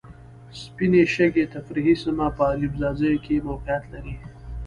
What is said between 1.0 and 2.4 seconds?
شګې تفریحي سیمه